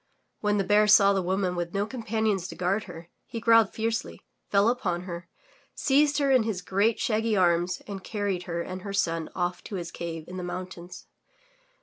When 0.39 0.57
the 0.57 0.63
Bear 0.63 0.87
saw 0.87 1.13
the 1.13 1.21
woman 1.21 1.55
with 1.55 1.75
no 1.75 1.85
companions 1.85 2.47
to 2.47 2.55
guard 2.55 2.85
her, 2.85 3.09
he 3.27 3.39
growled 3.39 3.71
fiercely, 3.71 4.19
fell 4.49 4.67
upon 4.67 5.01
her, 5.01 5.29
seized 5.75 6.17
her 6.17 6.31
in 6.31 6.41
his 6.41 6.63
great, 6.63 6.99
shaggy 6.99 7.37
arms 7.37 7.83
and 7.85 8.03
carried 8.03 8.41
her 8.49 8.63
and 8.63 8.81
her 8.81 8.93
son 8.93 9.29
off 9.35 9.63
to 9.65 9.75
his 9.75 9.91
cave 9.91 10.25
in 10.27 10.37
the 10.37 10.43
mountains. 10.43 11.05